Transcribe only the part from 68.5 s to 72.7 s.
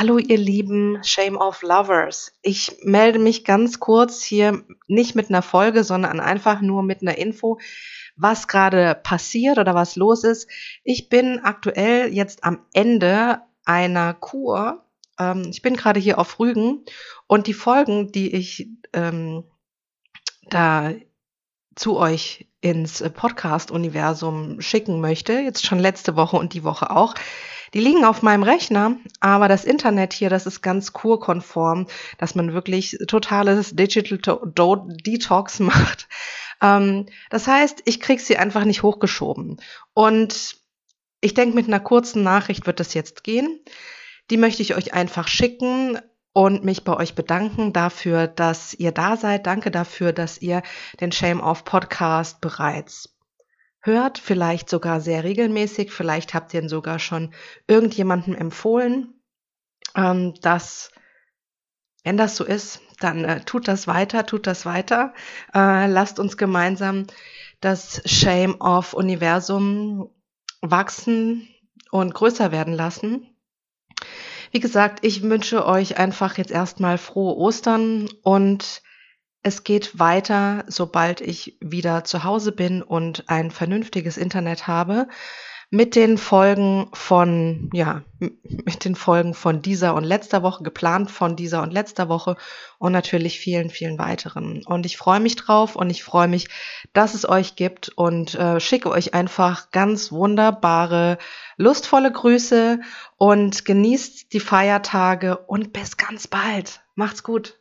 of Universum wachsen und größer